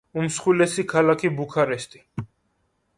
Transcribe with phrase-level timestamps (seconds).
[0.19, 2.05] უმსხვილესი ქალაქი ბუქარესტი.